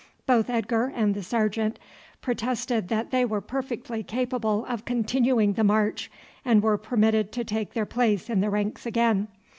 Both 0.25 0.49
Edgar 0.49 0.91
and 0.95 1.13
the 1.13 1.21
sergeant 1.21 1.77
protested 2.21 2.87
that 2.87 3.11
they 3.11 3.23
were 3.23 3.39
perfectly 3.39 4.01
capable 4.01 4.65
of 4.65 4.83
continuing 4.83 5.53
the 5.53 5.63
march, 5.63 6.09
and 6.43 6.63
were 6.63 6.79
permitted 6.79 7.31
to 7.33 7.43
take 7.43 7.73
their 7.75 7.85
place 7.85 8.27
in 8.27 8.39
the 8.39 8.49
ranks 8.49 8.87
again. 8.87 9.27